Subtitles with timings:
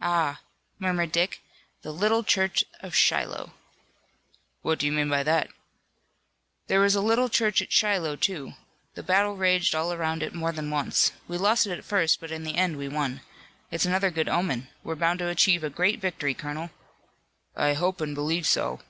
[0.00, 0.40] "Ah,"
[0.80, 1.40] murmured Dick,
[1.82, 3.52] "the little church of Shiloh!"
[4.62, 5.50] "What do you mean by that?"
[6.66, 8.54] "There was a little church at Shiloh, too.
[8.94, 11.12] The battle raged all around it more than once.
[11.28, 13.20] We lost it at first, but in the end we won.
[13.70, 14.66] It's another good omen.
[14.82, 16.70] We're bound to achieve a great victory, colonel."
[17.54, 18.80] "I hope and believe so.